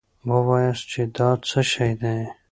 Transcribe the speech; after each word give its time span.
وواياست 0.29 0.83
چې 0.91 1.01
دا 1.15 1.29
څه 1.47 1.61
شی 1.71 1.91
دی. 2.01 2.17